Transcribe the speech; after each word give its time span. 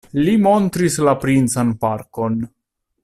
Li 0.27 0.31
montris 0.45 0.97
la 1.09 1.13
princan 1.25 1.75
parkon. 1.85 2.41